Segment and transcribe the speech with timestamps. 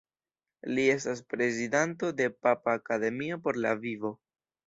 [0.77, 4.13] Li estas prezidanto de Papa Akademio por la vivo.